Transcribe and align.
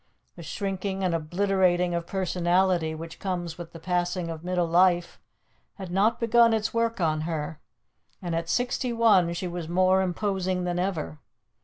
The 0.35 0.41
shrinking 0.41 1.03
and 1.03 1.13
obliterating 1.13 1.93
of 1.93 2.07
personality 2.07 2.95
which 2.95 3.19
comes 3.19 3.59
with 3.59 3.71
the 3.71 3.79
passing 3.79 4.31
of 4.31 4.43
middle 4.43 4.65
life 4.65 5.19
had 5.75 5.91
not 5.91 6.19
begun 6.19 6.55
its 6.55 6.73
work 6.73 6.99
on 6.99 7.21
her, 7.21 7.59
and 8.19 8.33
at 8.33 8.49
sixty 8.49 8.91
one 8.93 9.31
she 9.35 9.47
was 9.47 9.69
more 9.69 10.01
imposing 10.01 10.63
than 10.63 10.79
ever. 10.79 11.19